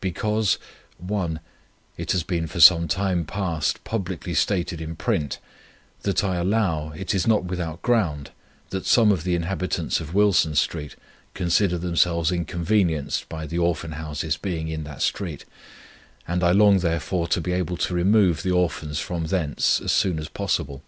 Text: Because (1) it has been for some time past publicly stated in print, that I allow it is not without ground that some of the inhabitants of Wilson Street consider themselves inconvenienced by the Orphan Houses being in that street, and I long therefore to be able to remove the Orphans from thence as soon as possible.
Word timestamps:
Because 0.00 0.58
(1) 0.98 1.38
it 1.96 2.10
has 2.10 2.24
been 2.24 2.48
for 2.48 2.58
some 2.58 2.88
time 2.88 3.24
past 3.24 3.84
publicly 3.84 4.34
stated 4.34 4.80
in 4.80 4.96
print, 4.96 5.38
that 6.02 6.24
I 6.24 6.38
allow 6.38 6.90
it 6.90 7.14
is 7.14 7.24
not 7.24 7.44
without 7.44 7.82
ground 7.82 8.32
that 8.70 8.84
some 8.84 9.12
of 9.12 9.22
the 9.22 9.36
inhabitants 9.36 10.00
of 10.00 10.12
Wilson 10.12 10.56
Street 10.56 10.96
consider 11.34 11.78
themselves 11.78 12.32
inconvenienced 12.32 13.28
by 13.28 13.46
the 13.46 13.58
Orphan 13.60 13.92
Houses 13.92 14.36
being 14.36 14.66
in 14.66 14.82
that 14.82 15.02
street, 15.02 15.44
and 16.26 16.42
I 16.42 16.50
long 16.50 16.80
therefore 16.80 17.28
to 17.28 17.40
be 17.40 17.52
able 17.52 17.76
to 17.76 17.94
remove 17.94 18.42
the 18.42 18.50
Orphans 18.50 18.98
from 18.98 19.26
thence 19.26 19.80
as 19.80 19.92
soon 19.92 20.18
as 20.18 20.28
possible. 20.28 20.82